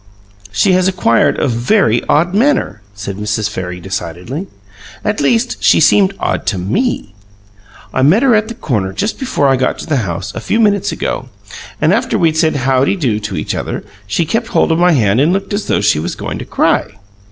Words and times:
"She 0.51 0.71
has 0.73 0.87
acquired 0.87 1.37
a 1.37 1.47
very 1.47 2.03
odd 2.09 2.33
manner," 2.33 2.81
said 2.95 3.17
Mrs. 3.17 3.47
Farry 3.51 3.79
decidedly. 3.79 4.47
"At 5.05 5.21
least, 5.21 5.63
she 5.63 5.79
seemed 5.79 6.15
odd 6.19 6.47
to 6.47 6.57
ME. 6.57 7.13
I 7.93 8.01
met 8.01 8.23
her 8.23 8.33
at 8.33 8.47
the 8.47 8.55
corner 8.55 8.93
just 8.93 9.19
before 9.19 9.47
I 9.47 9.57
got 9.57 9.77
to 9.77 9.85
the 9.85 9.97
house, 9.97 10.33
a 10.33 10.39
few 10.39 10.59
minutes 10.59 10.91
ago, 10.91 11.29
and 11.79 11.93
after 11.93 12.17
we'd 12.17 12.35
said 12.35 12.55
howdy 12.55 12.95
do 12.95 13.19
to 13.19 13.37
each 13.37 13.53
other, 13.53 13.83
she 14.07 14.25
kept 14.25 14.47
hold 14.47 14.71
of 14.71 14.79
my 14.79 14.93
hand 14.93 15.21
and 15.21 15.31
looked 15.31 15.53
as 15.53 15.67
though 15.67 15.81
she 15.81 15.99
was 15.99 16.15
going 16.15 16.39
to 16.39 16.45
cry. 16.45 16.95